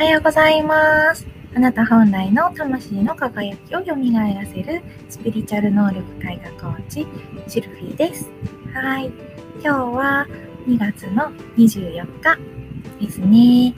[0.00, 1.26] おはようございます。
[1.54, 4.80] あなた本来の魂の輝きを蘇らせる
[5.10, 7.06] スピリチュアル能力開花コーチ、
[7.46, 8.30] シルフィーです。
[8.72, 9.12] はい。
[9.62, 10.26] 今日は
[10.66, 12.38] 2月の24日
[12.98, 13.74] ですね。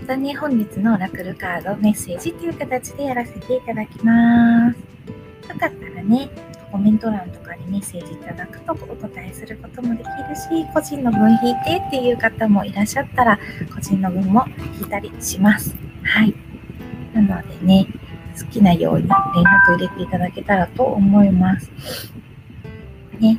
[0.00, 4.78] またね、本日のラクルカードメッセージという形でやらせていただきます。
[5.50, 6.30] よかったらね、
[6.72, 13.38] コメント欄とかメッセージいただくとお答えすることもできるし、個人の分引いてっていう方もいらっしゃったら、
[13.74, 14.44] 個人の分も
[14.80, 15.76] 引いたりします。
[16.02, 16.34] はい。
[17.14, 17.86] なのでね、
[18.38, 21.70] 好きなように連絡入れていただけたらと思います。
[23.18, 23.36] ね、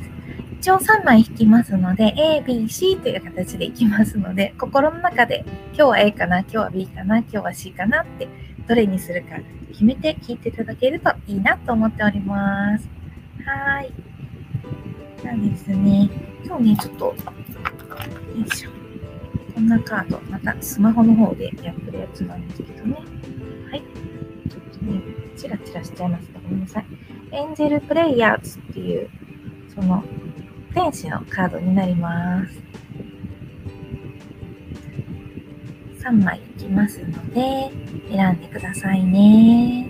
[0.60, 8.28] 一応3枚引きますので、A、B、C という形でいきますので、心の中で今日は A かな、今日は B かな、今日は C かなって、
[8.68, 9.36] どれにするか
[9.72, 12.88] 決めて聞いていただけるといいなと思っております。
[13.46, 14.09] はい。
[15.24, 16.08] なんですね。
[16.44, 17.14] 今日ね、ちょっと、よ
[18.46, 18.70] いしょ。
[19.54, 22.94] こんなカード、またスマホの方でやってるやつなんですけどね。
[23.70, 23.82] はい。
[24.48, 25.02] ちょっとね、
[25.36, 26.40] チラチラしちゃいました。
[26.40, 26.86] ごめんなさい。
[27.32, 29.10] エンジェルプレイヤーズっていう、
[29.74, 30.02] その、
[30.74, 32.62] 天使のカードになります。
[36.02, 37.70] 3枚いきますので、
[38.10, 39.89] 選んでくださいね。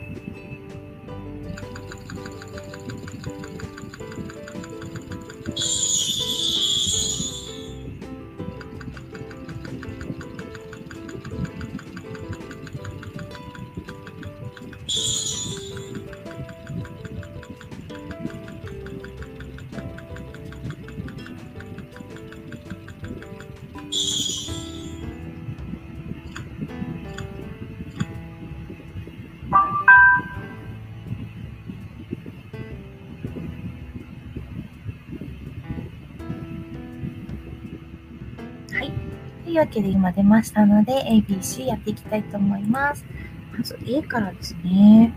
[39.51, 43.05] というわけで今出ましたので、ABC やっていきたいと思います。
[43.53, 45.13] まず A からですね。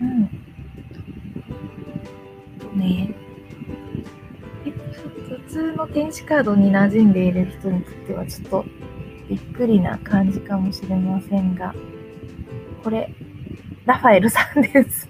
[0.00, 0.28] うん。
[2.60, 3.12] とね、
[5.28, 8.64] 普通の天使カードに馴染んでいる人にとってはちょっと
[9.28, 11.74] びっくりな感じかもしれませんが、
[12.84, 13.12] これ、
[13.86, 15.08] ラファエルさんです。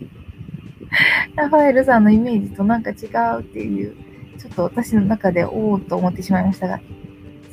[1.36, 2.94] ラファエルさんのイメージとなんか違
[3.36, 3.94] うっていう、
[4.38, 6.80] ちょっと私の中でおおと思ってしまいましたが、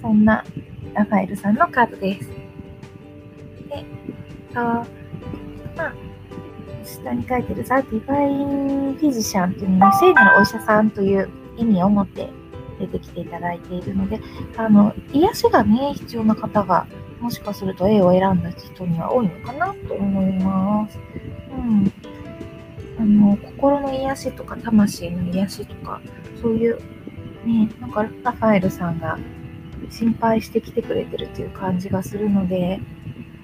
[0.07, 0.41] そんな
[0.93, 2.29] ラファエルさんのカードです。
[3.67, 3.85] で、
[4.55, 4.85] あ
[5.75, 5.93] まあ、
[6.85, 12.29] 下に書いてるザ・ディバイン・フィジシャンというのは聖なるお医者さんという意味を持って
[12.79, 14.21] 出てきていただいているので、
[14.55, 16.87] あの、癒しがね、必要な方が、
[17.19, 20.97] もしかすると A を選んだ人には多いのかなと思います。
[21.51, 21.91] うん。
[22.97, 25.99] あの、心の癒しとか、魂の癒しとか、
[26.41, 26.77] そういう、
[27.45, 29.19] ね、なんかラファエルさんが
[29.89, 32.79] 心配してきてくれてるという感じがするので、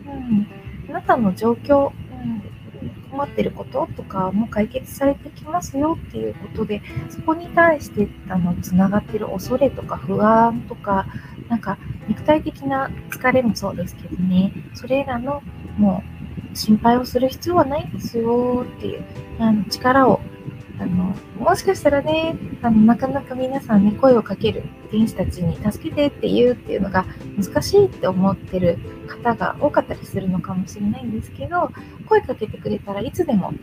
[0.06, 0.48] うん、
[0.90, 11.06] あなたの状況、うん、困ってることとかも解決されてきますよっていうことで、そこに対してあのつながってる恐れとか不安とか、
[11.50, 11.78] なんか
[12.08, 15.42] 肉体的な疲れもそうですけどね、それらの
[15.78, 16.04] も
[16.54, 19.04] う心配をする必要はないんですよっていう
[19.40, 20.22] あの力を
[20.80, 27.06] あのもしかしたらねあの、なかなか皆さんね、声をかける天使たちに助けてって言うっていうのが
[27.38, 31.72] 難しいって思ってる方が多かったりするのかもしれないんですけど、
[32.08, 33.54] 声かけてくれたらいつでも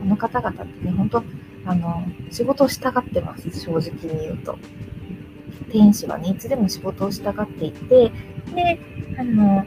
[0.00, 1.22] この方々ってね、本当
[1.66, 4.58] あの、仕事をしたがってます、正直に言うと。
[5.70, 8.12] 天使はね、いつでも仕事をしたがっていて、
[8.54, 8.78] で、
[9.18, 9.66] あの、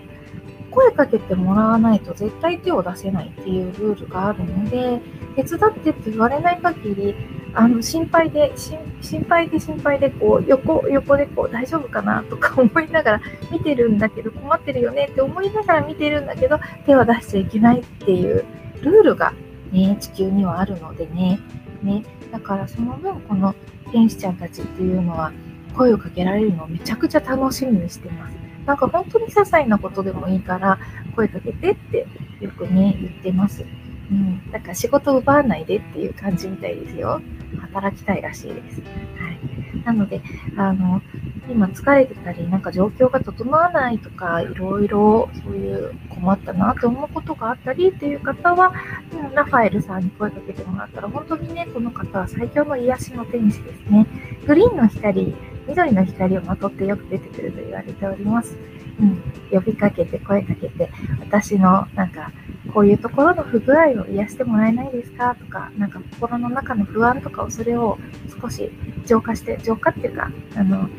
[0.77, 5.01] 声かけてもらわないと絶対手を出せないっていうルールがあるので、
[5.35, 7.15] 手伝ってって言われない限り、
[7.55, 8.53] あの、心配で、
[9.01, 13.21] 心配で心配で、こう、横、横でこう、大丈夫かなとか 思いながら
[13.51, 18.45] 見てるんだけど、困ってるよねって思いながら見てるんだけど、手は出しちゃいけないっていう
[18.83, 19.33] ルールが
[19.71, 21.39] ね、地球にはあるのでね、
[21.81, 23.55] ね、だからその分、この
[23.91, 25.31] 天使ちゃんたちっていうのは、
[25.75, 28.46] 声をかけられるのをめちゃくちゃ楽しみにしてます。
[28.67, 30.77] なんか本当に些細なことでもいいから
[31.15, 32.05] 声かけてって
[32.41, 33.65] よくね、言ってます。
[34.11, 34.51] うん。
[34.51, 37.21] だから仕事奪わないでっていう感じみたいですよ。
[37.61, 38.81] 働きたいらしいです。
[38.81, 39.85] はい。
[39.85, 40.21] なので、
[40.57, 41.01] あの、
[41.49, 48.73] 今疲れてたり、なんか状況が整わないとか、いろいろそういう困ったなと思うことがあったりっていう方は、
[49.13, 54.05] うんラファエルさんに声かけてもらったら、本当にね、この方は最強の癒しの天使ですね。
[54.45, 55.35] グリーンの光、
[55.67, 58.57] 緑の光をまとってよく出てくると言われております。
[58.99, 59.21] うん、
[59.51, 62.31] 呼びかけて、声かけて、私のなんか
[62.73, 67.99] こういうところの不具合を癒してもらえないですかとか、なんか心の中の不安とかをそれを
[68.41, 68.71] 少し
[69.05, 70.89] 浄化して、浄化っていうか、あの、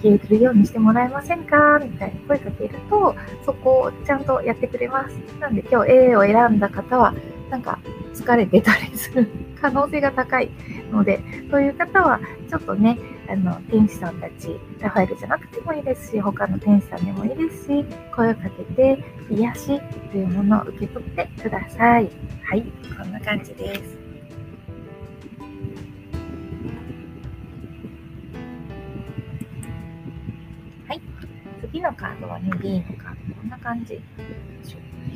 [0.00, 1.80] 消えるようにしてもらえませんか？
[1.82, 5.16] みたいに声かけると、そこをちゃんとやってくれます。
[5.40, 7.14] なんで今日 A を選んだ方は、
[7.50, 7.80] なんか
[8.14, 9.28] 疲れてたりする
[9.60, 10.50] 可能性が高い
[10.92, 12.96] ので、そういう方はちょっとね、
[13.28, 17.84] あの、天使さんたち、ラファエルじゃなくてもいいですし、他の天使さんでもいいですし、
[18.14, 18.98] 声をかけて、
[19.30, 19.80] 癒し
[20.10, 22.10] というものを受け取ってください。
[22.42, 22.62] はい、
[22.96, 23.96] こんな感じです。
[30.86, 31.00] はい、
[31.62, 34.00] 次のカードはね、D のカード、こんな感じ。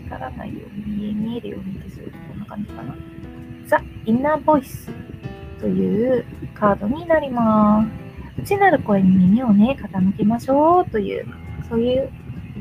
[0.09, 2.97] 光らないように見えるようにするとこんな感じかな。
[3.67, 4.91] ザ・インナーボイス
[5.61, 6.25] という
[6.55, 7.87] カードになりま
[8.37, 8.43] す。
[8.43, 11.27] 内なる声に耳をね、傾けましょうという、
[11.69, 12.09] そういう、よ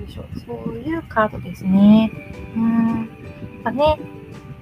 [0.07, 2.11] いしょ、そういうカードですね。
[2.55, 2.97] うん。
[2.97, 3.99] やっぱね、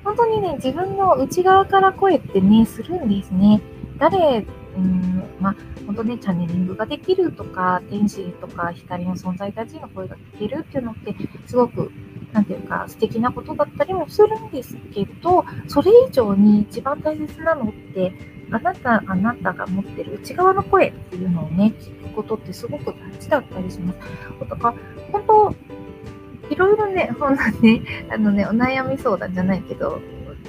[0.04, 3.62] 本当にね、自分の内側から声ってね、するんですね。
[3.98, 4.46] 誰、
[4.78, 5.56] うん、まあ、
[5.86, 11.16] 本当ね、チャネリングができるとか、天使とか光の存在たちの声が聞けるっていうのって、
[11.46, 11.92] すごく
[12.36, 18.12] なんていうか、素敵なことだったりもするんですけど、それ以上に一番大切なのって、
[18.52, 24.00] あなた、あなたが持ってる内側の声っていうのをね、聞くことってすごく大事だったりします。
[24.50, 24.76] だか、
[25.14, 25.56] 本当、
[26.50, 30.02] いろいろね、ほんとね、あのね、お悩み相談じゃないけど、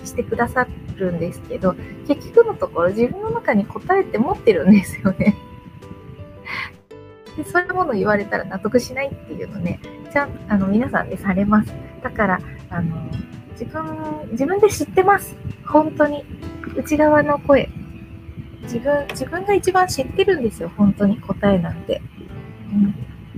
[0.04, 0.66] してくださ
[0.96, 1.76] るんですけど、
[2.08, 5.36] 結局のところ自分の中に答えて持ってるんですよね。
[7.36, 9.78] でそういうもの言われたら納得しないっていうのね、
[10.16, 11.74] ちゃんあの皆さんでされます。
[12.02, 12.40] だから、
[12.70, 13.10] あの
[13.50, 13.84] 自分、
[14.30, 15.36] 自分で知ってます。
[15.66, 16.24] 本当に。
[16.74, 17.68] 内側の声。
[18.62, 20.70] 自分、自分が一番知ってるんですよ。
[20.74, 22.00] 本当に答えなんて。
[22.72, 22.94] うん。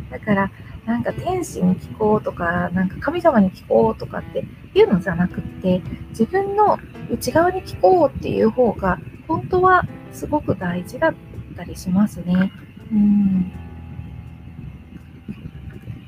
[0.08, 0.52] だから、
[0.86, 6.78] なんか天使に聞こうとか、なんか神様に聞こうとかっていうのじゃなくって、自分の
[7.10, 11.14] 内側に聞こうっていう方が、本当はすごく大事だっ
[11.56, 12.52] たりしますね。
[12.92, 13.50] うん。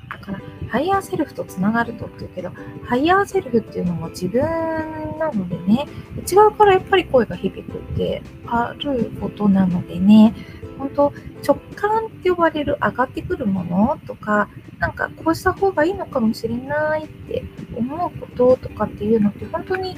[0.08, 0.40] だから
[0.70, 2.50] ハイヤーセルフとつながるとって言うけど、
[2.86, 4.40] ハイヤーセルフっていうのも自分
[5.18, 5.86] なのでね、
[6.16, 10.34] 内側からやっぱり声が響くってあることなのでね、
[10.78, 11.12] 本当
[11.46, 17.42] 直感って呼ばれる上がってくるものとか、なんかこうした方がいいのかもしれないって
[17.76, 19.96] 思うこととかっていうのって本当に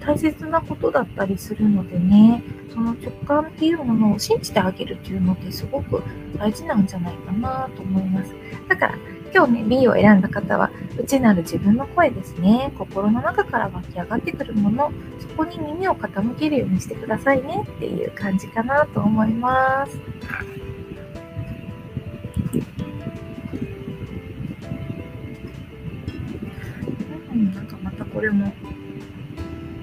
[0.00, 2.42] 大切なことだったりするのでね、
[2.72, 6.02] その直感っていうものを信じてあげるっていうのってすごく
[6.36, 8.34] 大事なんじゃないかなと思います。
[8.68, 8.98] だから
[9.34, 12.72] 今日ね、B を選んだ方は、内なる自分の声ですね。
[12.78, 19.98] 心の中から湧き上がってくるもの、そこに耳を傾けるようにしてくださいねっていう感じかなと思います。
[27.32, 28.52] うん、なんかまたこれも、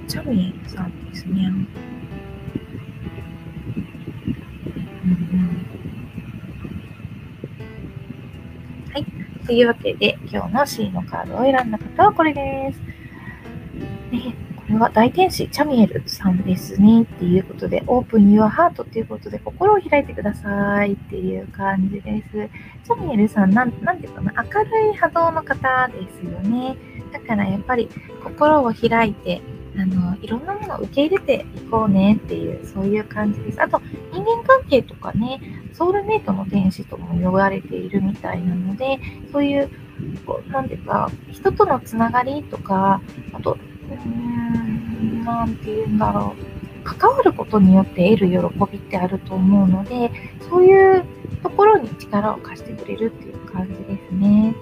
[0.08, 1.52] チャミさんですね。
[9.52, 12.80] というわけで、今日の C のカードを選んだ方はこれです。
[14.10, 17.02] ね、これは大天使チャミエルさんですね。
[17.02, 22.50] っていうことで、オープン your heart っていうことで、心を開いてくださいっていう感じです。
[22.86, 26.78] チャミエルさん、なんなんていうかな、明るい波動の方ですよね。
[27.12, 27.90] だからやっぱり
[28.24, 29.42] 心を開いて、
[29.78, 33.62] あの、いろんなものを受け入れていこうねっていう、そういう感じです。
[33.62, 33.82] あと、
[34.12, 35.40] 人間関係とかね、
[35.74, 39.00] ソウルメイトの天使とも呼ばれているみたいなので、
[39.32, 39.70] そういう、
[40.26, 43.02] こうなんていうか、人とのつながりとか、
[43.34, 46.62] あと、うーん、なんて言うんだろう。
[46.84, 50.12] 関わることによって得る喜びってあると思うので、
[50.50, 51.06] そういう
[51.44, 54.56] ところに力を貸してくれるっていう感じですね。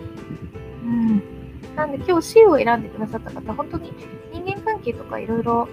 [0.83, 1.23] うん。
[1.75, 3.93] なんで今日 C を選んでくださった方、本当に
[4.79, 5.67] 関係とかいろいろ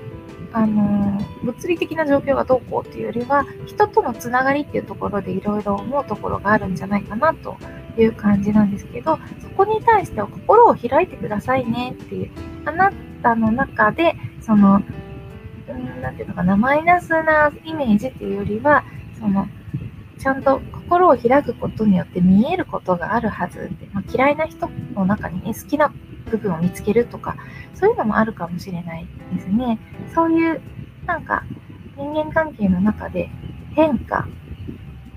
[0.53, 7.57] あの物理的な状況がどうこうっていうよりは人とのつながりっていうところでいろいろ思うところがあるんじゃないかなと
[7.99, 12.31] いう感じなんですけどそこに対しては心を開いてくださいねっていう
[12.65, 14.83] あなたの中でその
[16.01, 18.85] 何て言うのかなマイナスなイメージっていうよりは
[19.19, 19.49] その
[20.19, 25.93] ちゃんと心を開くことによって見えることがあるはずで、まあ、嫌いな人の中にね好きな
[26.31, 27.37] 部分を見つけるとか、
[27.75, 29.79] そういうのもあるかもしれないですね。
[30.15, 30.61] そういう、
[31.07, 31.45] なんか、
[31.97, 33.31] 人間関係の中で
[33.75, 34.27] 変化、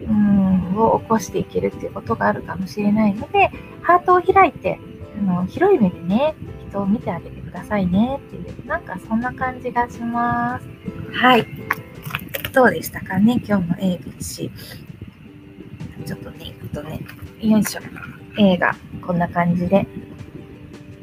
[0.01, 3.51] うん、を起こしていけるっていうことがあるかもしれないので、
[3.81, 4.79] ハートを開いて、
[5.17, 6.35] あの広い目でね、
[6.69, 10.67] 人を見てあげてくださいねっていう、なんかそんな感じがします。
[11.13, 11.45] はい。
[12.53, 14.49] どうでしたかね、今日の ABC。
[16.05, 17.01] ちょっとね、行くとね、
[17.41, 17.81] よいしょ。
[18.37, 18.73] 映画、
[19.05, 19.85] こんな感じで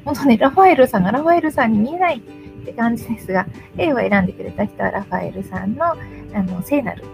[0.07, 3.45] 本当ね、ラファエルさんがラファエルさんに見えないって感じですが、
[3.77, 5.97] A を選んでくれた人はラファエルさんのあ
[6.45, 7.05] の聖なる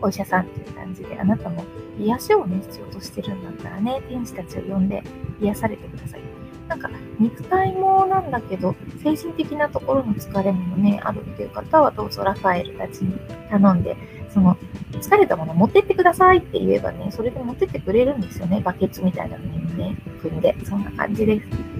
[0.00, 1.62] お医者さんっていう感じで、あなたも
[1.98, 5.02] 癒しをね、必要としてるんだったらね、天使たちを呼んで
[5.42, 6.20] 癒されてください。
[6.66, 6.88] なんか、
[7.20, 13.18] 肉体もなんだけど、精神的なところの疲れもね、あるっていう方は、どうぞラファエルたちに
[13.50, 13.98] 頼んで、
[14.30, 14.56] その、
[14.92, 18.62] 疲れたもの持ってってくださいって言えばね、それで持ってってくれるんですよね。
[18.64, 20.56] バケツみたいなのにね、組んで。
[20.64, 21.73] そんな感じです。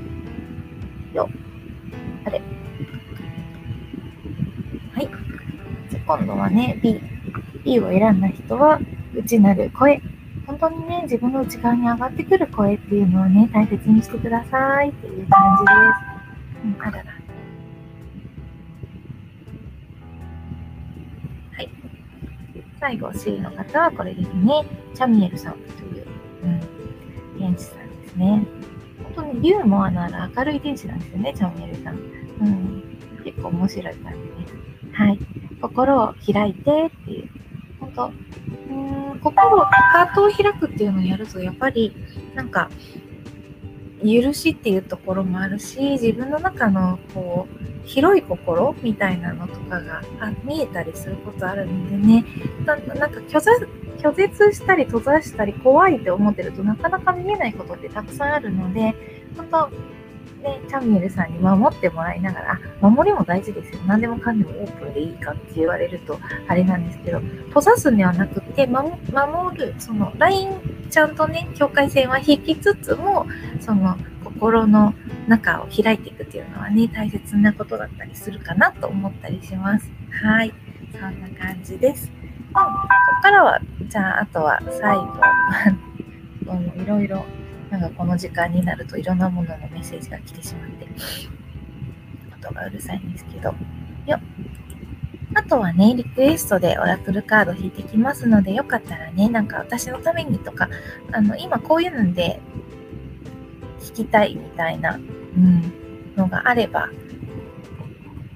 [1.14, 1.28] よ。
[2.24, 2.40] あれ。
[4.92, 5.08] はい。
[5.90, 7.00] じゃ今度はね、B。
[7.64, 8.80] B を選んだ人は、
[9.14, 10.02] 内なる声。
[10.46, 16.64] 本当にね、自分の内側に上がってくる声っていうのをね、大切にしてくださいっていう感じです。
[16.64, 17.04] うん、あらら。
[21.52, 21.70] はい。
[22.80, 24.64] 最後、C の方はこれですね。
[24.94, 26.06] チャミエルさんという、
[26.44, 26.60] うん、
[27.38, 28.63] 天使さんですね。
[29.14, 31.94] 本当にユーモアなら明るい天使なんですよね、チャミエルさん。
[31.94, 31.98] う
[32.48, 32.82] ん。
[33.24, 34.54] 結構面白い感じです。
[34.92, 35.18] はい。
[35.60, 37.28] 心を開いてっていう。
[37.80, 38.12] 本当
[38.70, 41.94] うん心、ハートを開くっていうのをやると、やっぱり、
[42.34, 42.70] なんか、
[44.02, 50.02] 許しっていうところもあるし、自分の中の、こう、広い心みたいなのとかが
[50.44, 52.24] 見えたりすることあるんでね、
[52.66, 53.40] なんか拒
[54.04, 58.94] 拒絶したり閉ざしたり怖いって思ってるとなかなか見えないことってたくさんあるので、
[59.34, 59.70] 本当
[60.44, 63.80] ね、チャンミルさんに守ってもらいながら、守りも大事ですよ。
[63.86, 68.92] 何でもかんでもオープンでいいかって言われると、あれなんですけど、閉ざすんではなくて、守
[69.56, 70.50] る、その、ライン、
[70.90, 73.26] ちゃんとね、境界線は引きつつも、
[73.58, 74.92] その、心の
[75.28, 79.90] 中を開いていくっていうのはね、大切なことだったりするかなと思ったりします。
[80.10, 80.52] はい。
[80.92, 82.23] そんな感じです。
[82.54, 82.60] こ
[83.16, 87.24] こからは、じゃあ、あとは最後、いろいろ
[87.70, 90.86] なんかこの時間になるといろんなもののメッセージが来てしまって、
[92.40, 93.54] 音がうるさいんですけど、
[94.06, 94.20] よ
[95.34, 100.68] あとはね、リクエストでオラクルカード引いてきますので、よかったらね、なんか私のためにとか、
[101.10, 102.40] あの、今こういうので
[103.80, 105.72] 聞きたいみたいな、うん、
[106.16, 106.88] のがあれば、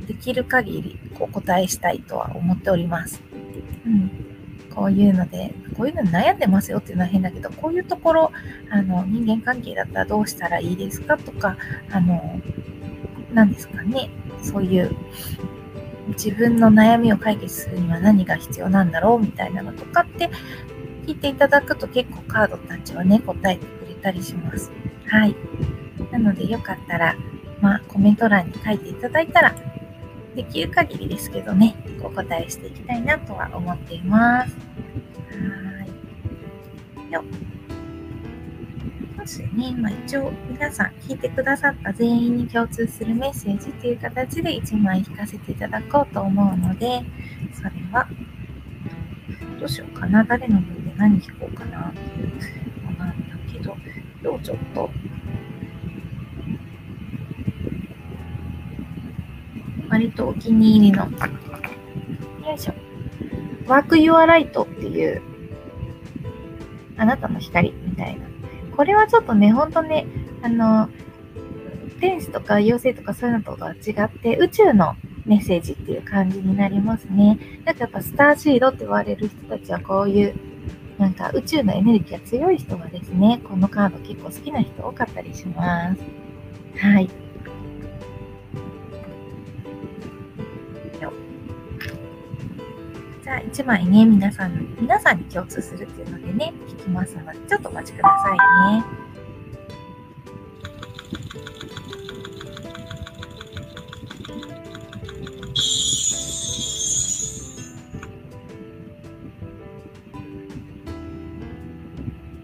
[0.09, 3.28] できる限りお答えしたいとは思っております。
[3.89, 4.11] うん。
[4.75, 8.33] こういうので、こういうの悩んでますよっていうのは変だけど、こういうところ、
[8.71, 11.57] あの、人間関係だったらどうしたらいいですかとか、
[11.91, 12.41] あの、
[13.33, 14.11] 何ですかね、
[14.43, 14.95] そういう
[16.09, 20.31] 自分の悩みを解決するには何が必要なんだろうみたいなのとかって
[21.07, 24.71] 聞いていただくと結構カードたちはね、答えてくれたりします。
[25.07, 25.37] はい。
[26.13, 27.17] なのでよかったら、
[27.61, 29.55] まあ、コメント欄に書いていただいたら、
[30.39, 34.55] できる限りですけどね、お答えしていきたいなとは思っています。
[34.55, 35.85] は
[37.11, 37.13] い。
[37.13, 37.25] よ
[39.17, 47.03] もしね、まあ、一応皆さん聞いてくださった全員に共通するメッセージという形で1枚引かせていただこうと思うので、
[47.53, 48.07] それは、
[49.59, 50.23] どうしようかな。
[50.23, 52.29] 誰の分で何聞こうかなっていう
[52.85, 53.77] のなんだけど、
[54.23, 54.89] 今日ちょっと
[59.99, 61.11] 割とお気に入りの、よ
[62.55, 62.75] いしょ。
[63.67, 65.21] ワークユアライトっていう、
[66.97, 68.25] あなたの光みたいな。
[68.77, 70.07] これはちょっとね、ほんとね、
[70.41, 70.89] あの、
[71.99, 74.95] 天使とか妖精とかそういうのとは違って、宇宙の
[75.27, 77.37] メッセージっていう感じになりますね。
[77.65, 80.35] なんかやっぱスターシードって言われる人たちはこういう、
[80.97, 86.01] なんか宇宙のエネルギーが強い人がですね、このカード結構好きな人多かったりします。
[86.79, 87.11] はい。
[90.99, 98.39] じゃあ1枚ね、皆さん、皆さんに共通するっていうのでね、聞きますので、ちょっとお待ちください
[98.75, 98.85] ね。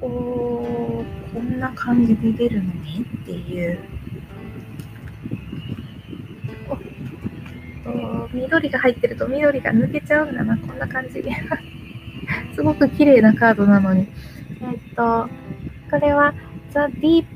[0.02, 3.03] おー、こんな感じで出るのね
[8.64, 10.56] 緑が入ってると緑が抜けちゃうんだな。
[10.56, 11.23] こんな感じ。
[12.54, 14.09] すごく綺麗なカードなのに。
[14.62, 15.28] えっと、
[15.90, 16.33] これは
[16.71, 17.26] The Deep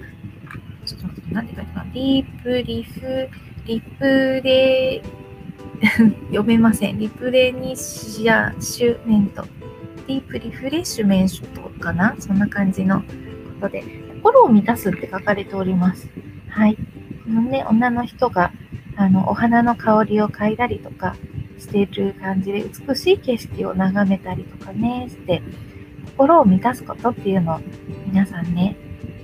[0.87, 3.29] ちょっと待って、何て書いてあるかな ?Deep リフ、
[3.67, 4.05] リプ
[4.43, 5.03] レ、
[6.29, 6.99] 読めません。
[6.99, 9.45] リプレニシアシュメント。
[10.07, 13.07] ディープリフレッシュメントかなそんな感じのこ
[13.61, 16.09] とで、心を満たすって書かれております。
[16.49, 16.77] はい。
[16.77, 16.81] こ
[17.31, 18.51] のね、女の人が
[18.99, 21.17] あの、お花の香りを嗅いだりとか
[21.59, 25.40] している感じで、美しい景色を眺めたりとかね、して、
[26.17, 27.61] 心を満たすことっていうのを
[28.07, 28.76] 皆さんね、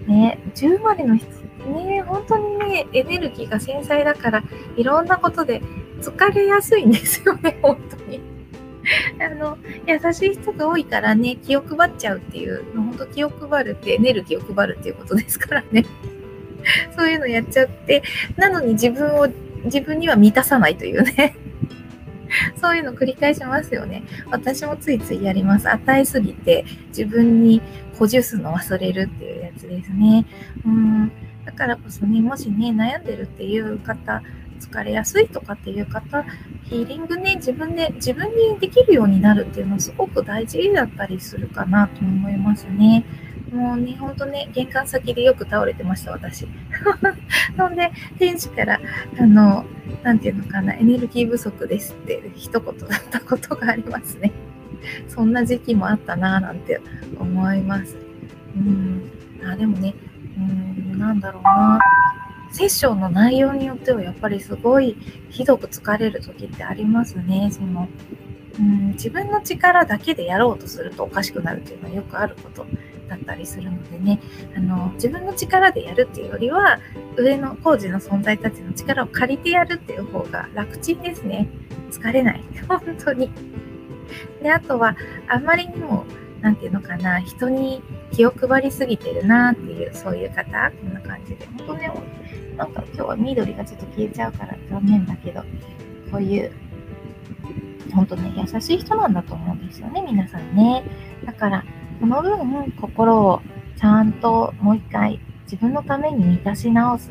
[0.07, 1.27] ね、10までの人
[1.73, 4.45] ね本当にね、エネルギーが繊細だから、
[4.77, 5.63] いろんなことで
[6.01, 8.21] 疲れやすいんですよね、 本当に。
[9.19, 15.85] あの、優しい人が多いからね、気を配っちゃうっていう、本当気を配るってエネルギーを配るっていうことですからね。
[16.97, 18.03] そういうのやっちゃって、
[18.37, 19.29] なのに自分を、
[19.65, 21.37] 自分には満たさないというね。
[22.61, 24.03] そういうの繰り返しますよね。
[24.31, 25.71] 私もついついやります。
[25.71, 27.63] 与えすぎて自分に
[27.99, 30.27] 補充するの忘れるっていうやつですね。
[30.65, 31.13] うん
[31.45, 34.23] だからこそね、もしね、悩んでるっていう方、
[34.59, 36.25] 疲れやすいとかっていう方、
[36.65, 43.05] ヒーリングね、自分で、自分にできるようになるっていうのはすごく大事だったりするかなと思いますね。
[43.53, 46.47] もうね、ほんとね、玄関先でよく倒れてました、私。
[47.57, 48.81] ほんで、天使から、
[49.19, 49.65] あの、
[50.03, 54.33] なんていうのかな、エネルギー不足ですって一言だったことがありますね。
[55.09, 56.81] そんな時期もあったなぁなんて
[57.19, 57.97] 思います。
[58.57, 59.11] うん。
[59.47, 59.95] あ、でもね、
[60.37, 61.81] うん、なんだろうな。
[62.51, 64.97] セッションの内容によってはやっぱりすごい
[65.29, 67.49] ひどく疲れる時ってありますね。
[67.51, 67.89] その
[68.59, 72.67] うん、自分の力だけでやろうとするとおかしくなるっていうのはよくあること
[73.09, 74.21] だったりするのでね
[74.57, 76.81] あの自分の力でやるっていうよりは
[77.17, 81.49] 上の工事の存在たちの力を借りてやるっていう方が楽ちんですね。
[81.91, 82.45] 疲れない。
[82.69, 83.31] 本当に。
[84.43, 84.97] であとは
[85.29, 86.05] あまりにも
[86.41, 87.83] 何て言うのかな人に
[88.13, 91.47] 気を配りすぎてるなっていうそういう方こんな感じで。
[91.59, 91.91] 本当ね
[92.57, 95.43] なんか今日は緑がちょっと消えちゃうから残念だけど、
[96.11, 96.53] こういう、
[97.93, 100.85] 本当ね、優しい人なんだと思うんですよね、皆さんね。
[101.25, 101.65] だから、
[102.01, 103.43] その分、心を
[103.77, 107.11] ちゃんともう一回自分のために満たし直す。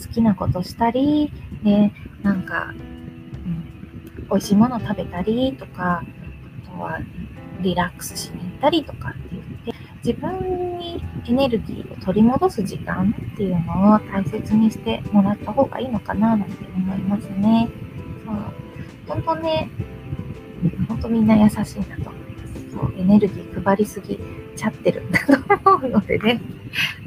[0.00, 1.30] 好きなことしたり、
[1.62, 6.02] で、なんか、うん、美味しいもの食べたりとか、
[6.64, 7.00] あとは
[7.60, 17.68] リラックスしに行ったりとかって言って、自分にエネルギーを取り戻す時間っていうのを大切にしてもらった方がいいのかななんて思いますね。
[18.24, 18.36] そう
[19.06, 19.70] 本当ね、
[20.88, 22.09] 本当みんな優しいなと
[22.96, 24.18] エネルギー配りすぎ
[24.56, 25.02] ちゃってる。
[25.02, 25.20] ん だ
[25.58, 26.40] と思うのでね、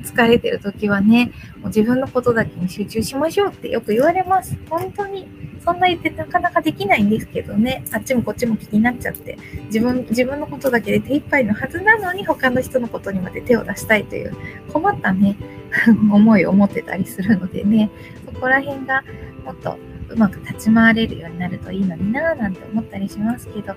[0.04, 4.58] 疲れてる時はね、もう自分のことだけに集中しましょうってよく言われます。
[4.70, 5.28] 本当に。
[5.64, 14.36] そんな言ってなかなかできないんですけどね、あっちもこっちも気になっちゃって、自分、自分のことだけで手一杯のはずなのに他の人のことにまで手を出したいという
[14.74, 15.38] 困ったね、
[15.88, 17.90] 思いを持ってたりするのでね、
[18.26, 19.06] そこら辺が
[19.46, 19.78] もっと
[20.10, 23.74] うまく立ち回れるようになるといいのになぁなんて思ったりしますけど、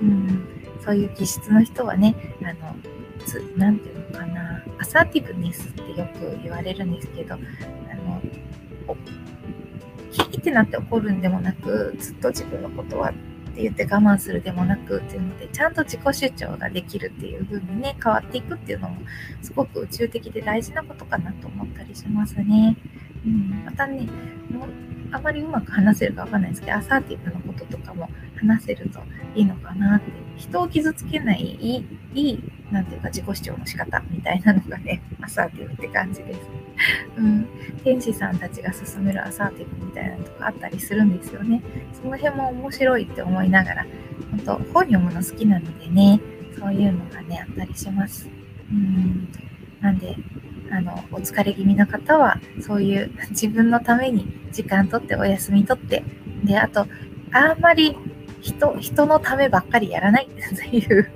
[0.00, 0.48] うん、
[0.86, 2.76] そういう気質の人はね、あの、
[3.26, 8.22] つなんていうのかな、アサーティブネスってよく言われるんですけど、あの、
[10.12, 13.12] キーってなって怒るんでもなく、ずっと自分のことはっ
[13.54, 18.98] て言って我慢するでもなくっていうので、ちゃんと自己主張ができるっていう風にね、変わっていくっていうのも、
[19.42, 22.76] すごく宇宙的で大事なことかなと思ったりしますね。
[23.24, 24.06] うん、またね、
[25.10, 29.00] あまりうまく話せるかわかんないですけど、アサーティブなこととかも話せると
[29.34, 30.25] いいのかなって。
[30.36, 36.40] 人を傷つけないいい、いい、なんていうか自己主張の仕方みたいなのがね、 アサーティブって感じです。
[37.16, 37.46] うん。
[37.82, 41.62] 天使さんたちが進めるアサーティブみたいなのとかあったりするんですよね。
[41.92, 43.86] その辺も面白いって思いながら、
[44.30, 46.20] 本当本読むの好きなのでね、
[46.58, 48.28] そういうのがね、あったりします。
[48.70, 49.28] うん。
[49.80, 50.16] なんで、
[50.70, 56.02] あの、お疲れ気味の方は、そういう 自分のために時間とってお休みとって、
[56.44, 56.86] で、あと、
[57.32, 57.96] あんまり
[58.46, 60.28] 人、人のためばっかりやらない。
[60.28, 61.10] っていう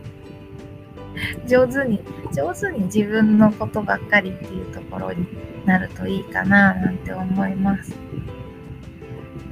[1.47, 2.01] 上手に、
[2.35, 5.27] 上手に自分のことばっかりっていうところに
[5.65, 7.95] なるといいかななんて思います。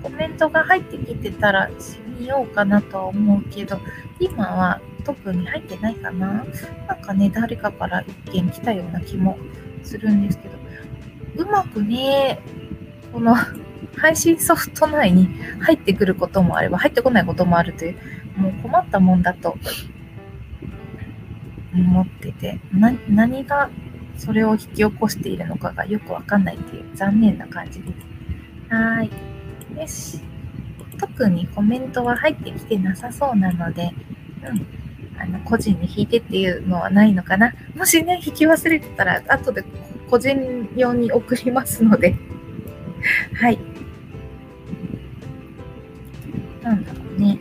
[0.02, 3.78] コメントが入ってきてたらしみようかなとは思うけど、
[4.18, 6.44] 今は特に入ってないかな。
[6.88, 9.38] なんかね、誰かから一件来たような気も
[9.84, 12.40] するんですけど、うまくね、
[13.12, 13.34] この
[13.96, 15.28] 配信ソフト内に
[15.60, 17.96] 入ってくることもあれば、入ってこないこともあるという、
[18.36, 19.56] もう困ったもんだと
[21.74, 22.60] 思ってて、
[23.08, 23.70] 何が
[24.16, 28.74] それを引き起こしているのかがよくわかんないっていう残念な感じです。
[28.74, 29.10] はい。
[29.78, 30.20] よし。
[30.98, 33.92] 特にコメントは入ってきてなさそうなので、
[34.44, 34.66] うん。
[35.20, 37.52] あの、個人に引いてっていうのはないのかな。
[37.76, 39.64] もしね、引き忘れてたら、後で
[40.10, 42.16] 個人用に送りますので、
[43.34, 43.58] はい。
[46.62, 47.38] なんだろうね。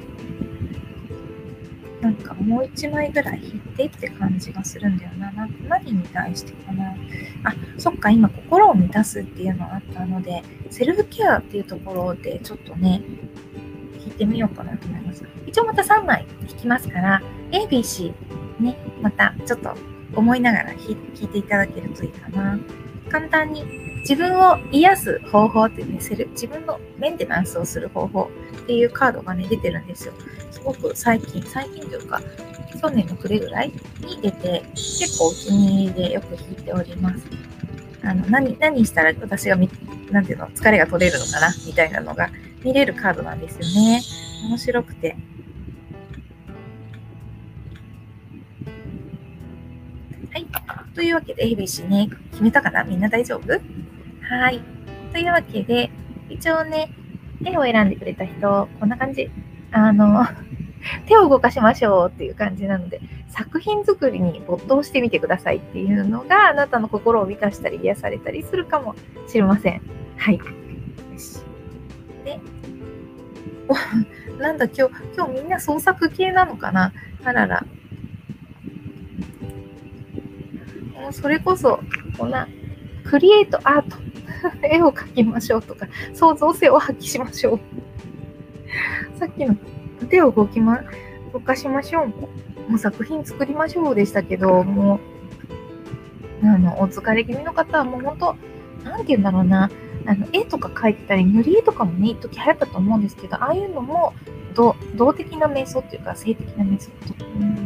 [2.02, 5.32] なんかもう一枚ぐらい引いてって感じがするんだよな。
[5.32, 6.96] な何に対してかな。
[7.44, 13.02] あ、そっか、今心を満たすっていうのがあったので、セルフケアっていうところでちょっとね、
[14.00, 15.24] 引いてみようかなと思います。
[15.48, 18.14] 一応また3枚引きますから、ABC
[18.60, 19.74] ね、またちょっと
[20.16, 22.60] 思いながら引いていただけるといいかな。
[23.10, 23.64] 簡単に
[24.00, 28.30] 自分を癒す方法ってね、セル自分のメンテナンスをする方法
[28.64, 30.14] っていうカードがね、出てるんですよ。
[30.52, 32.22] すごく最近、最近というか、
[32.82, 37.24] 去年の暮れぐらいに出て、結構お気に入りでよく弾いております。
[38.04, 39.70] あの何何したら私がみ、
[40.12, 42.30] なんていうの、疲れが取れるのかなみたいなのが
[42.64, 44.02] 見れるカードなんですよね。
[44.48, 45.18] 面白くて。
[50.32, 50.46] はい。
[50.94, 52.84] というわけで、ABC ね、決めたかな？
[52.84, 53.60] みんな大丈夫？
[54.30, 54.60] はい。
[55.14, 55.90] というわけで、
[56.30, 56.90] 一応ね、
[57.46, 59.30] 絵を選んでくれた人、こんな感じ。
[59.72, 60.26] あの、
[61.08, 68.96] 手を動かしましょうっていう感じなので、作品作りに没頭してみてくださいっていうのがあなたの心を満たしたり癒されたりするかも
[69.28, 69.82] しれません。
[70.18, 70.38] はい。
[70.38, 70.44] よ
[71.18, 71.42] し。
[72.26, 72.40] で、
[74.40, 76.92] なんだ今日、今日みんな創作系なのかな？
[77.24, 77.66] あらら。
[81.00, 81.80] もうそれこそ、
[82.18, 82.48] こんな、
[83.06, 83.98] クリエイトアート、
[84.64, 87.60] 絵を描きましょうとか、創造性を発揮しましょう。
[89.20, 89.56] さっきの
[90.10, 90.82] 手を動きま、
[91.34, 92.08] 動かしましょう。
[92.70, 95.00] もう作品作りましょうでしたけど、も
[96.44, 98.18] う、あの、お疲れ気味の方はもう本
[98.84, 99.70] 当、なんて言うんだろうな、
[100.06, 104.14] あの、絵とか描いてたり、塗り絵とかもね、一時流行ったと思うんですけど、ああいうのも、
[104.96, 107.14] 動的な瞑想っていうか、性的な瞑想と、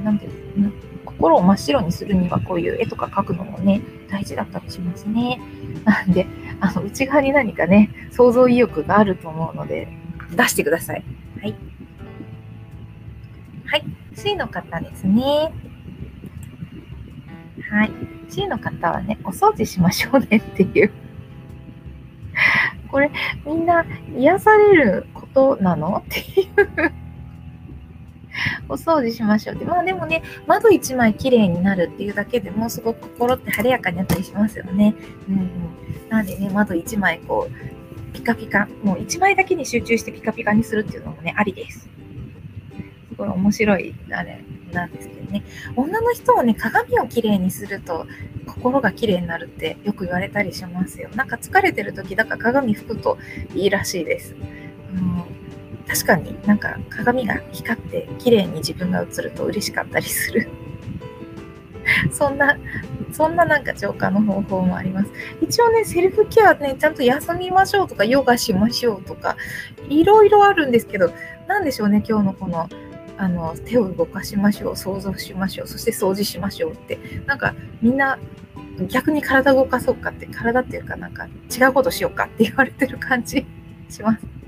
[0.04, 0.72] なんていうの、
[1.06, 5.40] 心を真っ白にするには、こういう絵とか描くのもね、大事だったりしますね。
[5.86, 6.28] なんで、
[6.62, 9.88] あの、内側に何かね、想像意欲があると思うので、
[10.36, 11.04] 出してください。
[11.42, 11.56] はい。
[13.66, 13.84] はい。
[14.16, 15.52] C の方ですね。
[17.70, 17.92] はい。
[18.30, 20.92] C の方はね、お掃除しましょうねっていう。
[22.90, 23.10] これ、
[23.46, 25.98] みんな癒されることなの？
[25.98, 26.92] っていう
[28.72, 29.66] お掃除しましょうって。
[29.66, 34.96] まあでもね、窓一枚綺麗になるっていうだけでもすごく心って晴れやかになったりしますよね。
[35.30, 35.50] うん、うん。
[36.10, 41.90] なんでね、窓一枚こう、ピカピカ、もう一枚だけに集中してピカピカにするっていうのもね、ありです。
[43.10, 45.44] すごい面白い、あれなんですけどね。
[45.76, 48.08] 女の人はね、鏡をきれいにすると
[48.46, 51.10] 心がきれいになるってよく言われたりしますよ。
[51.16, 53.18] なんか疲れてる時、だから鏡拭くと
[53.56, 54.36] いいらしいです。
[54.94, 55.41] うん
[55.88, 60.50] 確かになんか鏡が光って綺麗に自分が映ると嬉しかったりする。
[62.12, 62.58] そんな、
[63.12, 65.12] そんななんか浄化の方法もあります。
[65.42, 69.36] 一応ね、セルフケアね、ちゃんと休みましょうとか、ヨガしましょうとか、
[69.90, 71.12] いろいろあるんですけど、
[71.48, 72.70] なんでしょうね、今日のこの
[73.18, 78.18] あの手を動かしましょう想像しましょうそして掃除しましょうってなんかみんな
[78.90, 83.46] 逆に体動かそうかって体っていうかなんか違うことしようかって言われてる感じ
[83.90, 84.41] します。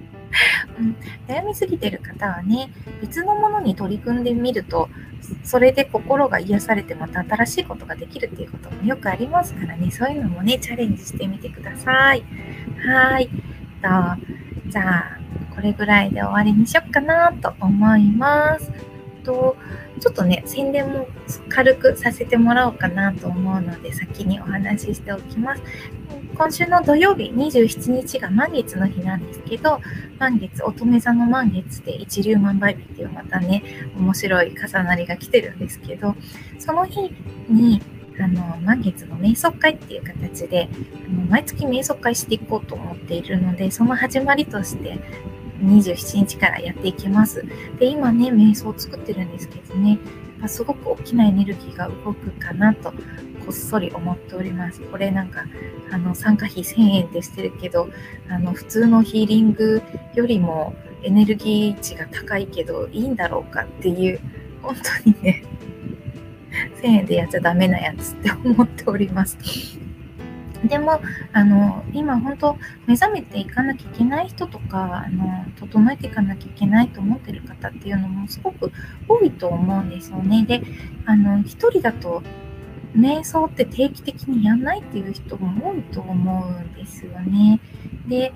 [0.79, 0.95] うん、
[1.27, 4.89] 悩みすぎてる方はね別のものに取り組んでみると
[5.43, 12.23] それで心が癒されてまた新しいことができるっていうこともよくありますからねそういうのもねチャレンジしてみてください。
[12.85, 13.29] はい
[13.81, 13.89] と
[14.69, 15.19] じゃあ
[15.55, 18.71] これぐらいで終わりにしよっかなと思います。
[19.23, 19.55] と
[19.99, 21.07] ちょっとね、宣伝も
[21.49, 25.63] 軽くさせてもらおうかなと思うので、先にお話ししておきます。
[26.35, 29.79] 今週の土曜日27日が満月の日なんですけど、
[30.19, 33.63] 満月、乙女座の満月で一粒万倍日っていうまたね、
[33.95, 36.15] 面白い重なりが来てるんですけど、
[36.59, 37.11] その日
[37.49, 37.81] に、
[38.19, 40.69] あの満月の瞑想会っていう形で
[41.07, 44.99] あの毎月瞑想会していこうと思っているのでその始まりとして
[45.61, 47.45] 27日からやっていきます。
[47.79, 49.99] で、今ね、瞑想を作ってるんですけどね、
[50.47, 52.97] すごく大きなエネルギーが動くかなと、こ
[53.49, 54.81] っそり思っております。
[54.81, 55.45] これなんか、
[55.91, 57.89] あの、参加費1000円ってしてるけど、
[58.29, 59.81] あの、普通のヒーリング
[60.15, 64.19] よりもエネルギー値が高いけど、いいんだろうかっていう、
[64.61, 65.43] 本当にね、
[66.81, 69.37] 1000円でやっちゃダメなやつって思っております。
[70.63, 71.01] でも、
[71.33, 78.71] あの、今本当、目覚めていかなきゃいけない人とか、あの、整えていかなきゃいけないと思ってる方っていうのもすごく
[79.07, 80.45] 多いと思うんですよね。
[80.45, 80.61] で、
[81.05, 82.23] あの、一人だと、
[82.95, 87.59] 瞑想って定期的にやんないっていう人も多いと思うんですよね。
[88.07, 88.31] で、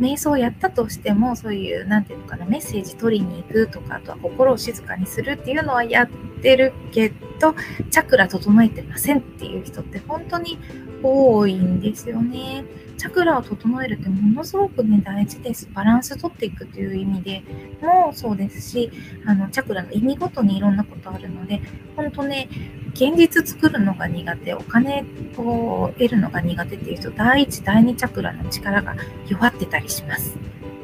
[0.00, 6.08] 瞑想をやったとしても、そういう、なんていうのかな、メッセージ取りに行くとか、あとは心を静かにするっていうのはやっ
[6.42, 7.54] てるけど、
[7.90, 10.58] チャクラ整えてませんっていう人って本当に
[11.02, 12.64] 多いんですよね。
[12.96, 15.68] チャクラを整えるってものすごくね、大事です。
[15.74, 17.42] バランス取っていくという意味で
[17.80, 18.92] もそうですし、
[19.26, 21.60] あの、チャクラの意味ごとにいろんなことあるので、
[21.96, 22.48] 本当ね、
[22.94, 25.04] 現実作るのが苦手、お金
[25.36, 28.94] を得るのが苦手っていう人、第一、第二チャクラの力が
[29.26, 30.36] 弱ってたりします。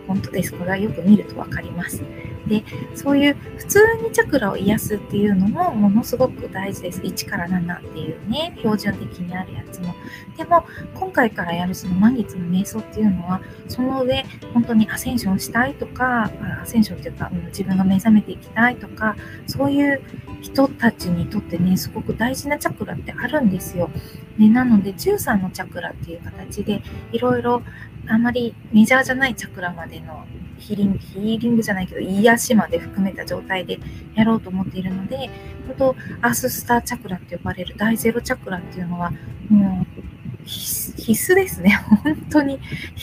[0.09, 0.53] 本当です。
[0.53, 2.03] これはよく見ると分かります。
[2.49, 9.95] でそういう普通にチャクラを癒すっていうのもものすごく大事です1から7っていうね標準的にあるやつも
[10.37, 16.31] でも今回からやるその満月の瞑想っていうのはその上本当にアセンションしたいとか
[16.63, 20.01] アセンションっていうか自分が目覚めていきたいとかそういう
[20.41, 23.91] 人たちにとってねすごく大事なチャクラってあるんですよ。
[24.39, 26.81] ね、なので13のチャクラっていう形で
[27.11, 27.63] いろいろ
[28.07, 30.25] あまりメジャーじゃないチャクラまでの
[30.59, 33.79] ヒーリング、ヒーリングじゃないけど、癒しまで含めた状態で
[34.15, 35.31] やろうと思っているので、
[35.67, 39.13] 本当アーススターチャクラって呼ばれる大ゼロチャクラっていうのは、
[39.49, 40.09] もう
[40.45, 41.71] 必須ですね。
[42.05, 42.59] 本当に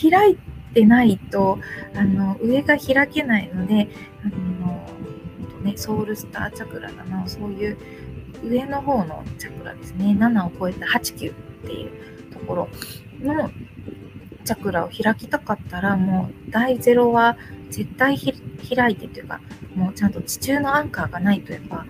[0.09, 0.37] 開い
[0.73, 1.59] てないと、
[1.95, 3.87] あの、上が開けないので、
[4.23, 4.29] あ
[4.63, 4.85] の、
[5.63, 7.77] ね、ソウルスターチャクラだな、そういう
[8.43, 10.15] 上の方のチャクラですね。
[10.19, 11.33] 7を超えた8、9っ
[11.65, 11.91] ていう
[12.31, 12.69] ところ
[13.21, 13.49] の
[14.45, 17.37] チャクラを開きたかったら、もう第0は
[17.69, 19.41] 絶対開いてというか、
[19.75, 21.85] もうちゃんと地中のアンカーがないとやっぱ、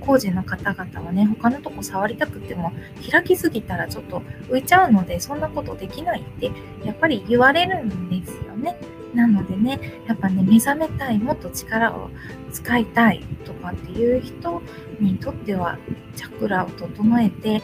[0.00, 2.72] 工事の方々はね、他のとこ触りたくても、
[3.10, 6.52] 開きすぎたらちょっと浮いちゃうので、そんなことできないって、
[6.84, 8.76] やっぱり言われるんですよね。
[9.14, 12.10] なのでね、やっぱね、目覚めたい、もっと力を
[12.52, 14.62] 使いたいとかっていう人
[15.00, 15.78] にとっては、
[16.14, 17.62] チャクラを整えて、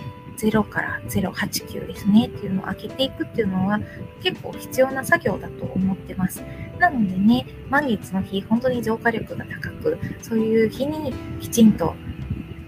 [0.48, 3.80] 0から089ですねっていうのを開けていくっていうのは
[4.22, 6.42] 結構必要な作業だと思ってます。
[6.78, 11.94] なのでね、満月の日、本当に浄化力が高く、そういう日にきちんと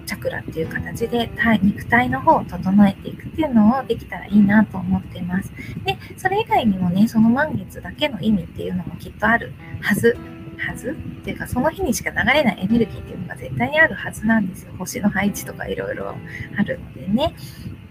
[0.06, 5.50] チャクラっていう形で体肉体の方を整えていくっていうのをできたらいいなと思ってます。
[5.84, 10.16] で、それ以外にもね、その満月だけの意味っていうのもきっとあるはず
[10.58, 10.90] はず？
[10.90, 14.72] っていうかその日にしか流れないエネルギーっていうのが絶対にあるはずなんですよ。
[14.78, 16.14] 星の配置とかいろいろ
[16.56, 17.34] あるのでね。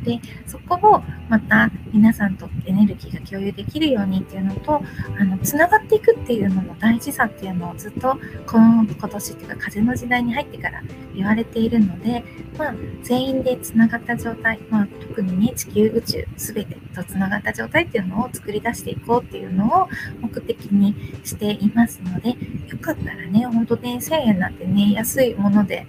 [0.03, 4.81] でそこをまた皆さんとエネルギーが共有できるようにっていうのと
[5.19, 10.81] あのつながっていくっていうのの大事さっていうのをずっとこの今年っていうか風の時代に入ってから
[11.15, 12.23] 言われているので、
[12.57, 19.89] まあ、全員でつながった状態、まあ、特にね地球宇宙全てとつながった状態っていうのを作り出していこうっていうのを
[20.21, 22.35] 目的にしていますのでよ
[22.79, 25.85] かったらね本当ね1000円なんてね安いもので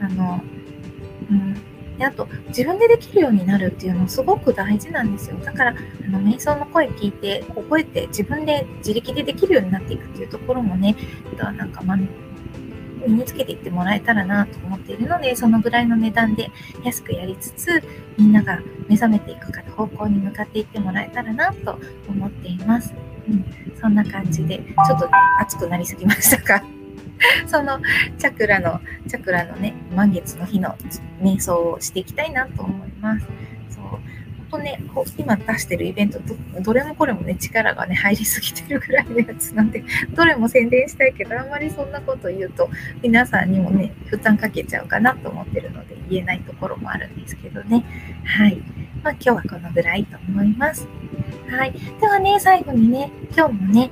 [0.00, 0.40] あの、
[1.30, 5.36] うんであと自分でできるようになるっていうのすごく大事なんですよ。
[5.44, 10.96] だからあの瞑想の声聞いて覚えて自分で自力でできるようになっていくっていうところもね
[11.36, 11.98] なんか、ま
[13.06, 16.50] 身につけていってもらえたらなと思っているのでそのぐらいの値段で
[16.84, 17.82] 安くやりつつ
[18.16, 22.92] みんなが目覚めていくか方向に向かっていってもらえたらなと思っています。
[23.28, 23.44] うん、
[23.80, 26.77] そんな感じでちょっとね熱くなりすぎましたか？
[27.46, 27.80] その
[28.18, 30.76] チャクラの、チャクラのね、満月の日の
[31.20, 33.26] 瞑想をしていきたいなと思います。
[33.70, 33.84] そう。
[34.50, 34.80] ほんとね、
[35.18, 42.70] 今出してるイベントど、どれもこれもね、力がね、入りすぎてるぐらいのやつなんで、 どれも宣伝したいけど、あんまりそんなこと言うと、
[43.02, 47.84] 皆さんにもね、負担かけちゃうかなと思ってるので、言えないところもあるんですけどね。
[48.24, 48.56] はい。
[49.02, 50.88] まあ今日はこのぐらいと思います。
[51.50, 51.72] はい。
[52.00, 53.90] ではね、最後にね、今日もね、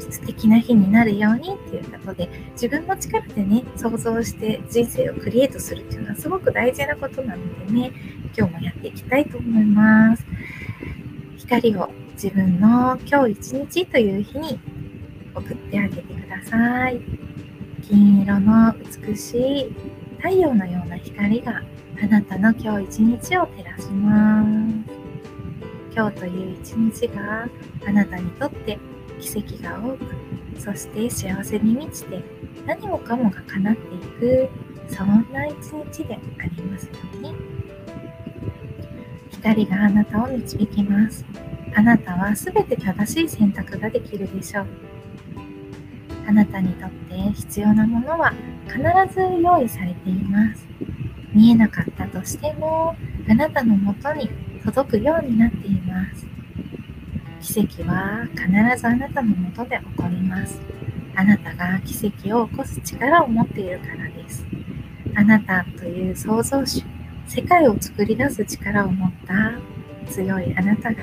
[0.00, 7.92] 素敵な日になるようにっていうことで自分の力でね想像して人生をクリエイトするっていうのはすごく大事なことなのでね
[8.36, 10.24] 今日もやっていきたいと思います。
[11.38, 14.58] 光を自分の今日一日という日に
[15.34, 17.00] 送ってあげてください。
[17.88, 18.74] 金色の
[19.06, 19.74] 美しい
[20.18, 21.62] 太陽のような光が
[22.02, 25.06] あなたの今日一日を照らします。
[25.94, 27.48] 今日という一日が
[27.86, 28.78] あなたにとって
[29.20, 30.04] 奇跡が多く
[30.58, 32.22] そして幸せに満ちて
[32.66, 34.48] 何もかもが叶っていく
[34.88, 35.54] そんな一
[35.92, 37.34] 日でありますように。
[39.30, 41.24] 光があなたを導きます。
[41.74, 44.66] あなたは全て正しい選択ができるでしょう。
[46.26, 48.32] あなたにとって必要なものは
[48.66, 48.78] 必
[49.14, 50.66] ず用意されています。
[51.32, 52.96] 見えなかったとしても
[53.28, 54.28] あなたのもとに
[54.64, 56.26] 届くようになっています。
[57.40, 60.60] 奇跡は必ずあなたのもとで起こります。
[61.14, 64.44] あなたが奇跡を起こす力を持っているからです。
[65.14, 66.84] あなたという創造主、
[67.26, 69.58] 世界を作り出す力を持った
[70.10, 71.02] 強いあなたが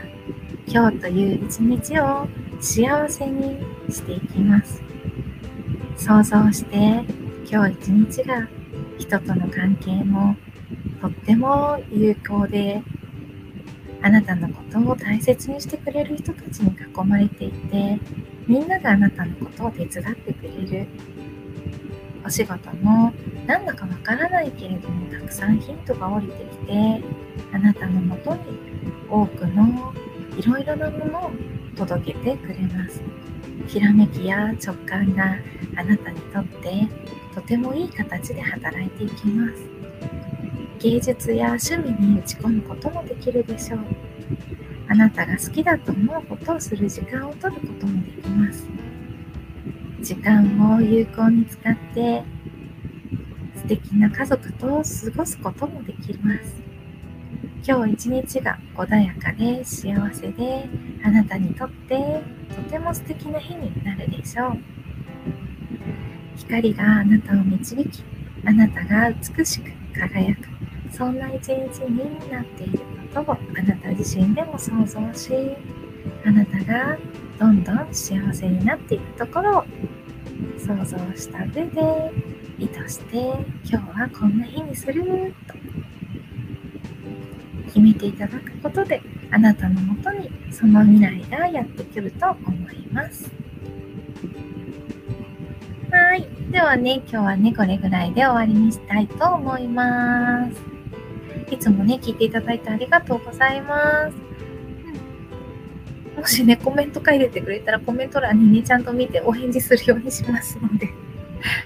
[0.67, 2.27] 今日という一日を
[2.59, 3.57] 幸せに
[3.89, 4.81] していきます。
[5.97, 7.03] 想像して
[7.49, 8.47] 今日一日が
[8.97, 10.35] 人との関係も
[11.01, 12.81] とっても有効で
[14.03, 17.97] あなたのことを大切にしてくれる人たちに囲まれていて
[18.45, 20.87] みんながあなたのことを手伝ってくれる。
[22.25, 23.11] お仕事も
[23.47, 27.01] なんだかわからないけれどもたくさんヒントが降りてきて
[27.51, 28.41] あなたのもとに
[29.09, 29.93] 多くの
[30.37, 31.31] いろいろなものを
[31.75, 33.01] 届けてくれます。
[33.67, 35.35] ひらめきや直感が
[35.75, 36.87] あなたにとって
[37.33, 39.72] とてもいい形で働いていきます。
[40.83, 43.79] 芸術や趣味に打ち込むこともできるでしょう。
[44.89, 48.67] あなたが好きだと思うことをする時間を取ることもできます。
[50.01, 52.23] 時間を有効に使って
[53.55, 54.81] 素敵な家族と過
[55.15, 56.53] ごすこともできます。
[57.65, 60.67] 今日一日が穏やかで幸せで
[61.01, 62.21] あなたにとって
[62.53, 64.57] とても素敵な日になるでしょう。
[66.35, 68.03] 光があなたを導き
[68.45, 70.52] あなたが美しく輝く。
[70.95, 72.79] そんな一日になっている
[73.13, 75.33] ことをあなた自身でも想像し
[76.23, 76.97] あなたが
[77.39, 79.63] どんどん幸せになっていくところを
[80.59, 82.11] 想像した上で
[82.59, 83.17] 意図して
[83.65, 85.55] 今日はこんな日にすると
[87.65, 89.01] 決めていただくことで
[89.31, 93.31] あなたのもとにその未来がやってくると思います。
[95.91, 96.27] はい。
[96.51, 100.72] ではね、今日はね、これぐらいで終わりにしたいと思います。
[101.53, 104.15] いつもね、聞いていただいてありがとうございます。
[106.17, 110.89] もしね、コメント書いててくれたらコメント欄にね、ちゃんと見てお返事するようにしますので。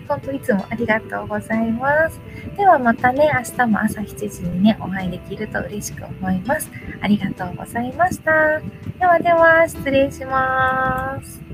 [0.08, 2.20] 本当いつもありがとうございます。
[2.58, 6.72] ではまたね、明日も朝7時にね、お会いできると嬉しく思います。
[7.02, 8.60] ありがとうございました。
[9.00, 11.47] ではでは、失礼します。